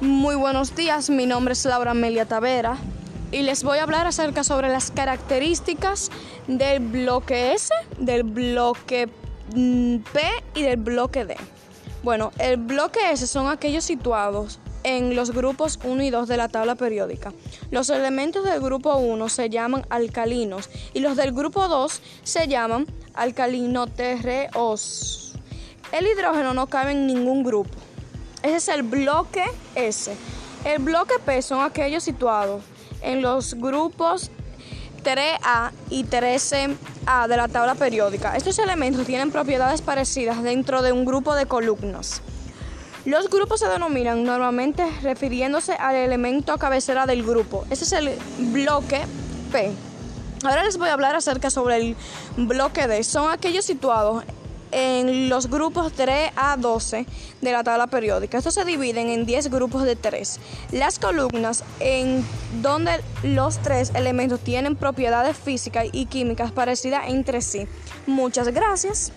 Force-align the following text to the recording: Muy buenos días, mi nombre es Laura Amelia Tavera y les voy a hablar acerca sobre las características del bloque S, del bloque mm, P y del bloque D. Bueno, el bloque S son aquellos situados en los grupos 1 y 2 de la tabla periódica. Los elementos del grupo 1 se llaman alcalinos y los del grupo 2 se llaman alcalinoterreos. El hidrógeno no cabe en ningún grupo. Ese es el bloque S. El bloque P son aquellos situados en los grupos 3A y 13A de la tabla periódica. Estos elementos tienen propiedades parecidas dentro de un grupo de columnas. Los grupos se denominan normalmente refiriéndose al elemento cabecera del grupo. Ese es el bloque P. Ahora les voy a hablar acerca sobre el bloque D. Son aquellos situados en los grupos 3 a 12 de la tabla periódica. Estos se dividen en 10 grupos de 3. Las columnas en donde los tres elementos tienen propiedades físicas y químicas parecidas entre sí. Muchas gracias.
Muy 0.00 0.36
buenos 0.36 0.76
días, 0.76 1.10
mi 1.10 1.26
nombre 1.26 1.54
es 1.54 1.64
Laura 1.64 1.90
Amelia 1.90 2.24
Tavera 2.24 2.76
y 3.32 3.42
les 3.42 3.64
voy 3.64 3.78
a 3.78 3.82
hablar 3.82 4.06
acerca 4.06 4.44
sobre 4.44 4.68
las 4.68 4.92
características 4.92 6.12
del 6.46 6.78
bloque 6.78 7.54
S, 7.54 7.74
del 7.98 8.22
bloque 8.22 9.08
mm, 9.56 9.96
P 10.12 10.20
y 10.54 10.62
del 10.62 10.76
bloque 10.76 11.24
D. 11.24 11.36
Bueno, 12.04 12.30
el 12.38 12.58
bloque 12.58 13.10
S 13.10 13.26
son 13.26 13.48
aquellos 13.48 13.82
situados 13.82 14.60
en 14.84 15.16
los 15.16 15.32
grupos 15.32 15.80
1 15.82 16.00
y 16.04 16.10
2 16.10 16.28
de 16.28 16.36
la 16.36 16.48
tabla 16.48 16.76
periódica. 16.76 17.32
Los 17.72 17.90
elementos 17.90 18.44
del 18.44 18.60
grupo 18.60 18.94
1 18.94 19.28
se 19.28 19.50
llaman 19.50 19.84
alcalinos 19.90 20.70
y 20.94 21.00
los 21.00 21.16
del 21.16 21.32
grupo 21.32 21.66
2 21.66 22.00
se 22.22 22.46
llaman 22.46 22.86
alcalinoterreos. 23.14 25.34
El 25.90 26.06
hidrógeno 26.06 26.54
no 26.54 26.68
cabe 26.68 26.92
en 26.92 27.08
ningún 27.08 27.42
grupo. 27.42 27.74
Ese 28.42 28.56
es 28.56 28.68
el 28.68 28.82
bloque 28.82 29.44
S. 29.74 30.14
El 30.64 30.80
bloque 30.80 31.14
P 31.24 31.42
son 31.42 31.62
aquellos 31.62 32.04
situados 32.04 32.62
en 33.00 33.22
los 33.22 33.54
grupos 33.54 34.30
3A 35.04 35.70
y 35.90 36.04
13A 36.04 37.26
de 37.26 37.36
la 37.36 37.48
tabla 37.48 37.74
periódica. 37.74 38.36
Estos 38.36 38.58
elementos 38.58 39.06
tienen 39.06 39.30
propiedades 39.30 39.82
parecidas 39.82 40.42
dentro 40.42 40.82
de 40.82 40.92
un 40.92 41.04
grupo 41.04 41.34
de 41.34 41.46
columnas. 41.46 42.22
Los 43.04 43.30
grupos 43.30 43.60
se 43.60 43.68
denominan 43.68 44.24
normalmente 44.24 44.84
refiriéndose 45.02 45.72
al 45.72 45.96
elemento 45.96 46.58
cabecera 46.58 47.06
del 47.06 47.24
grupo. 47.24 47.64
Ese 47.70 47.84
es 47.84 47.92
el 47.92 48.10
bloque 48.52 49.00
P. 49.50 49.72
Ahora 50.44 50.62
les 50.62 50.76
voy 50.76 50.88
a 50.88 50.92
hablar 50.92 51.16
acerca 51.16 51.50
sobre 51.50 51.76
el 51.76 51.96
bloque 52.36 52.86
D. 52.86 53.02
Son 53.02 53.30
aquellos 53.30 53.64
situados 53.64 54.24
en 54.72 55.28
los 55.28 55.48
grupos 55.48 55.92
3 55.92 56.32
a 56.36 56.56
12 56.56 57.06
de 57.40 57.52
la 57.52 57.64
tabla 57.64 57.86
periódica. 57.86 58.38
Estos 58.38 58.54
se 58.54 58.64
dividen 58.64 59.08
en 59.08 59.26
10 59.26 59.50
grupos 59.50 59.84
de 59.84 59.96
3. 59.96 60.40
Las 60.72 60.98
columnas 60.98 61.64
en 61.80 62.24
donde 62.62 63.00
los 63.22 63.58
tres 63.58 63.92
elementos 63.94 64.40
tienen 64.40 64.76
propiedades 64.76 65.36
físicas 65.36 65.86
y 65.92 66.06
químicas 66.06 66.52
parecidas 66.52 67.04
entre 67.08 67.40
sí. 67.40 67.66
Muchas 68.06 68.48
gracias. 68.48 69.12